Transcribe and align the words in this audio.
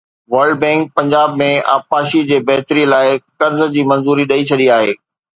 world 0.33 0.53
Bank 0.61 0.83
Punjab 0.99 1.35
۾ 1.41 1.49
آبپاشي 1.73 2.21
جي 2.31 2.39
بهتري 2.47 2.85
لاءِ 2.93 3.11
قرض 3.43 3.61
جي 3.75 3.83
منظوري 3.91 4.25
ڏئي 4.33 4.49
ڇڏي 4.53 4.67
آهي 4.79 4.97